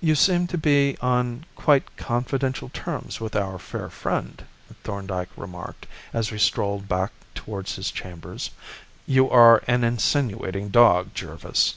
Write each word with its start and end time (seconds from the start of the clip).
"You 0.00 0.14
seem 0.14 0.46
to 0.46 0.56
be 0.56 0.96
on 1.02 1.44
quite 1.56 1.98
confidential 1.98 2.70
terms 2.70 3.20
with 3.20 3.36
our 3.36 3.58
fair 3.58 3.90
friend," 3.90 4.42
Thorndyke 4.82 5.28
remarked, 5.36 5.86
as 6.14 6.30
we 6.32 6.38
strolled 6.38 6.88
back 6.88 7.12
towards 7.34 7.76
his 7.76 7.90
chambers. 7.90 8.48
"You 9.06 9.28
are 9.28 9.62
an 9.68 9.84
insinuating 9.84 10.70
dog, 10.70 11.12
Jervis." 11.12 11.74